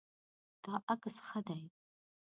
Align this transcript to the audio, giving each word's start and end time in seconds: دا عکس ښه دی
دا 0.63 0.73
عکس 0.91 1.15
ښه 1.27 1.39
دی 1.47 1.61